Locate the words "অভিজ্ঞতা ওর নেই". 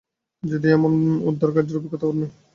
1.79-2.31